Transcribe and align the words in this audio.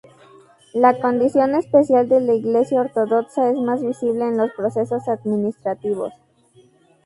La 0.73 0.99
condición 0.99 1.53
especial 1.53 2.09
de 2.09 2.21
la 2.21 2.33
Iglesia 2.33 2.81
ortodoxa 2.81 3.51
es 3.51 3.57
más 3.59 3.83
visible 3.85 4.23
en 4.25 4.35
los 4.35 4.49
procesos 4.53 5.07
administrativos. 5.07 6.11